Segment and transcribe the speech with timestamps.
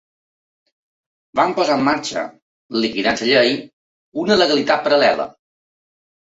[1.39, 2.25] Van posar en marxa,
[2.87, 3.55] liquidant la llei,
[4.25, 5.33] una legalitat paral·lela.